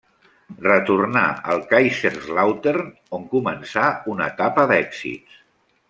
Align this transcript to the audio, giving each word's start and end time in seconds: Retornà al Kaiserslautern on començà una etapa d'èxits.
Retornà 0.61 1.21
al 1.55 1.61
Kaiserslautern 1.73 2.89
on 3.19 3.29
començà 3.35 3.87
una 4.15 4.31
etapa 4.35 4.65
d'èxits. 4.73 5.39